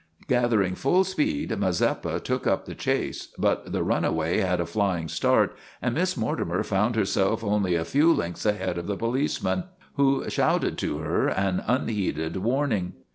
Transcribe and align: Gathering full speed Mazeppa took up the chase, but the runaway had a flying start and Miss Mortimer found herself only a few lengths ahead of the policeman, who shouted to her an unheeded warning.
Gathering 0.27 0.73
full 0.73 1.03
speed 1.03 1.51
Mazeppa 1.51 2.19
took 2.19 2.47
up 2.47 2.65
the 2.65 2.73
chase, 2.73 3.27
but 3.37 3.71
the 3.71 3.83
runaway 3.83 4.39
had 4.39 4.59
a 4.59 4.65
flying 4.65 5.07
start 5.07 5.55
and 5.79 5.93
Miss 5.93 6.17
Mortimer 6.17 6.63
found 6.63 6.95
herself 6.95 7.43
only 7.43 7.75
a 7.75 7.85
few 7.85 8.11
lengths 8.11 8.47
ahead 8.47 8.79
of 8.79 8.87
the 8.87 8.97
policeman, 8.97 9.65
who 9.97 10.27
shouted 10.27 10.75
to 10.79 10.97
her 10.97 11.27
an 11.27 11.63
unheeded 11.67 12.37
warning. 12.37 12.93